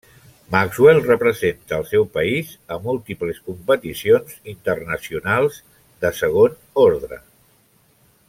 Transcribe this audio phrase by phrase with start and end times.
[0.53, 5.61] Maxwell representa el seu país a múltiples competicions internacionals
[6.07, 7.21] de segon ordre.